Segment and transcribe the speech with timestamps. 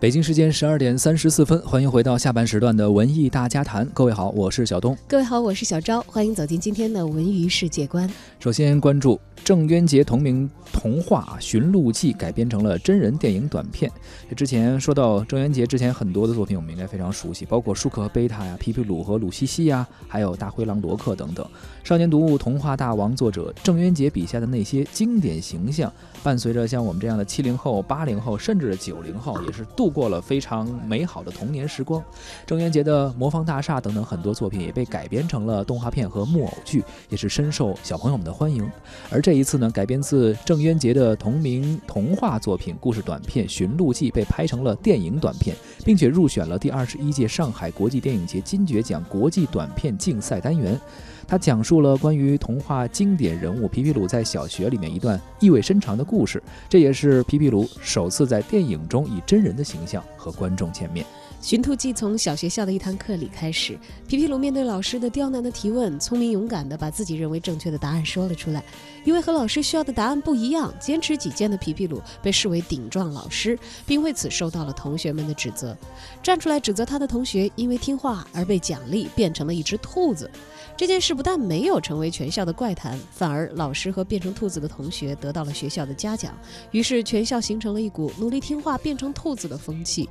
[0.00, 3.84] 北京时间十二点三十四分，欢迎回到下半时段的文艺大家谈。
[3.92, 4.96] 各位好，我是小东。
[5.08, 6.00] 各位好，我是小昭。
[6.02, 8.08] 欢迎走进今天的文娱世界观。
[8.38, 13.90] 首先关注郑渊洁同名童话《寻路记》改编成了真人电影短片。
[14.36, 21.46] 之前说到郑渊洁之前很多的作品，我们应该非常熟悉，包括《舒克和贝塔》呀，《皮皮鲁和鲁西西》呀，还有《大灰狼罗克》等等。
[21.82, 25.90] 少年读物童话大王作者郑渊洁笔下的那些经典形象，
[26.22, 29.88] 伴随着像我们这样的七零后、八零后，甚至九零后，也是度。
[29.88, 32.04] 度过了非常美好的童年时光，
[32.44, 38.70] 郑渊洁的《魔方大厦》等等很多作品也被改编成了动画片和木偶剧，也是深受小朋友们的欢迎。
[39.10, 50.78] 而这一次呢，改编自郑渊洁的同名童话作品故事短片《寻路记》被拍成了电影短片，并且入选了第二十一届上海国际电影节金爵奖国际短片竞赛单元。
[51.26, 61.04] 它讲述了关于童话经典人物皮皮鲁在小学里面一段意味深长的故事，这也是皮皮鲁首次在电影中以真人的形象和观众见面。
[61.40, 68.62] 寻兔记从小学校的一堂课里开始，皮皮鲁面对老师的刁难的提问，聪明勇敢地把自己认为正确的答案说了出来。
[69.04, 75.76] 因为和老师需要的答案不一样，坚持己见的皮皮鲁被视为顶撞老师，并为此受到了同学们的指责。
[76.22, 80.28] 站出来指责他的同学因为听话而被奖励变成了一只兔子。
[80.76, 86.36] 这件事不但没有成为全校的怪谈，反而老师和变成兔子的同学得到了学校的嘉奖。
[86.72, 90.08] 于是全校形成了一股努力听话变成兔子的风气。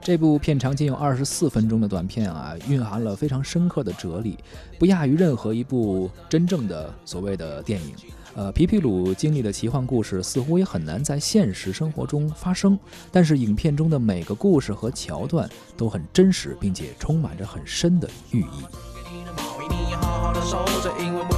[0.00, 4.38] 这部片长仅有二十四分钟的短片啊，蕴含了非常深刻的哲理，
[4.78, 7.92] 不亚于任何一部真正的所谓的电影。
[8.34, 12.78] 呃，皮皮鲁经历的奇幻故事似乎也很难在现实生活中发生，
[13.12, 18.64] 但是影片中的每个故事和桥段都很真实，并且充满着很深的寓意。
[19.54, 21.34] 性格，因为在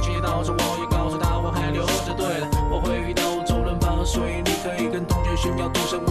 [5.19, 6.05] 我需要开始准